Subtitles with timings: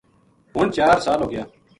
[0.55, 1.43] ہن چار سال ہو گیا